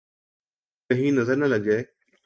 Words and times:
!کہیں 0.89 1.11
نظر 1.11 1.35
نہ 1.35 1.45
لگ 1.45 1.63
جائے 1.65 1.83